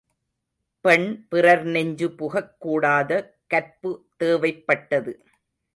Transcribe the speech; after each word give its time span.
பெண் 0.81 1.27
பிறர் 1.29 1.63
நெஞ்சு 1.63 2.11
புகக் 2.11 2.59
கூடாத 2.59 3.37
கற்பு 3.47 4.05
தேவைப்பட்டது. 4.19 5.13